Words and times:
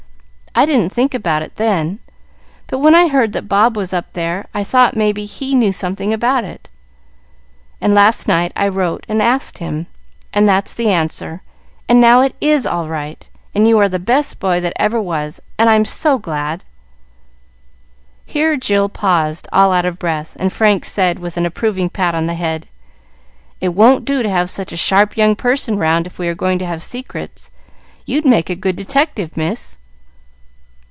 I 0.53 0.65
didn't 0.65 0.89
think 0.89 1.13
about 1.13 1.43
it 1.43 1.55
then, 1.55 1.99
but 2.67 2.79
when 2.79 2.93
I 2.93 3.07
heard 3.07 3.31
that 3.31 3.47
Bob 3.47 3.77
was 3.77 3.93
up 3.93 4.11
there 4.11 4.47
I 4.53 4.65
thought 4.65 4.97
may 4.97 5.13
be 5.13 5.23
he 5.23 5.55
knew 5.55 5.71
something 5.71 6.11
about 6.11 6.43
it, 6.43 6.69
and 7.79 7.93
last 7.93 8.27
night 8.27 8.51
I 8.53 8.67
wrote 8.67 9.05
and 9.07 9.21
asked 9.21 9.59
him, 9.59 9.87
and 10.33 10.49
that's 10.49 10.73
the 10.73 10.89
answer, 10.89 11.41
and 11.87 12.01
now 12.01 12.19
it 12.19 12.35
is 12.41 12.65
all 12.67 12.89
right, 12.89 13.27
and 13.55 13.65
you 13.65 13.77
are 13.79 13.87
the 13.87 13.95
best 13.97 14.41
boy 14.41 14.59
that 14.59 14.73
ever 14.75 15.01
was, 15.01 15.39
and 15.57 15.69
I'm 15.69 15.85
so 15.85 16.17
glad!" 16.19 16.65
Here 18.25 18.57
Jill 18.57 18.89
paused, 18.89 19.47
all 19.53 19.71
out 19.71 19.85
of 19.85 19.97
breath, 19.99 20.35
and 20.37 20.51
Frank 20.51 20.83
said, 20.83 21.17
with 21.17 21.37
an 21.37 21.45
approving 21.45 21.89
pat 21.89 22.13
on 22.13 22.25
the 22.25 22.33
head, 22.35 22.67
"It 23.61 23.69
won't 23.69 24.03
do 24.03 24.21
to 24.21 24.29
have 24.29 24.49
such 24.49 24.73
a 24.73 24.77
sharp 24.77 25.15
young 25.15 25.33
person 25.33 25.77
round 25.77 26.07
if 26.07 26.19
we 26.19 26.27
are 26.27 26.35
going 26.35 26.59
to 26.59 26.65
have 26.67 26.83
secrets. 26.83 27.51
You'd 28.05 28.25
make 28.25 28.49
a 28.49 28.55
good 28.57 28.75
detective, 28.75 29.37
miss." 29.37 29.77